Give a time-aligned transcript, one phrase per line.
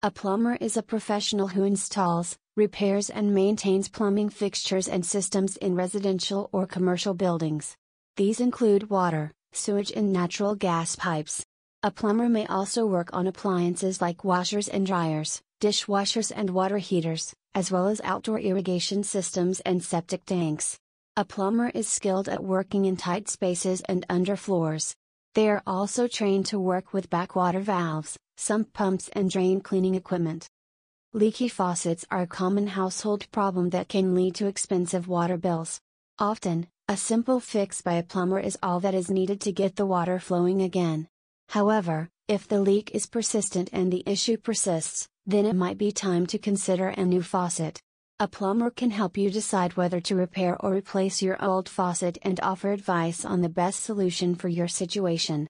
[0.00, 5.74] A plumber is a professional who installs, repairs, and maintains plumbing fixtures and systems in
[5.74, 7.76] residential or commercial buildings.
[8.16, 11.44] These include water, sewage, and natural gas pipes.
[11.82, 17.34] A plumber may also work on appliances like washers and dryers, dishwashers and water heaters,
[17.56, 20.78] as well as outdoor irrigation systems and septic tanks.
[21.16, 24.94] A plumber is skilled at working in tight spaces and under floors.
[25.34, 30.48] They are also trained to work with backwater valves, sump pumps, and drain cleaning equipment.
[31.12, 35.80] Leaky faucets are a common household problem that can lead to expensive water bills.
[36.18, 39.86] Often, a simple fix by a plumber is all that is needed to get the
[39.86, 41.08] water flowing again.
[41.48, 46.26] However, if the leak is persistent and the issue persists, then it might be time
[46.26, 47.80] to consider a new faucet.
[48.20, 52.40] A plumber can help you decide whether to repair or replace your old faucet and
[52.40, 55.46] offer advice on the best solution for your situation.